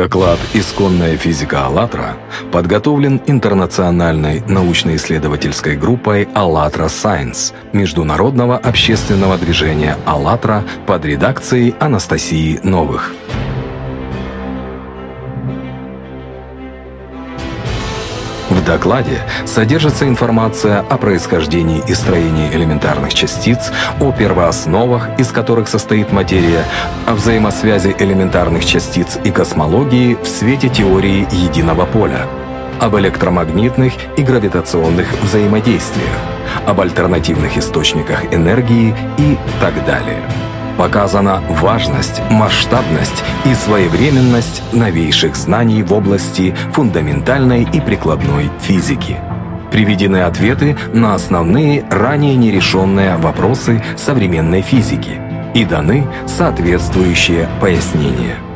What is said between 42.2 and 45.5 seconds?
масштабность и своевременность новейших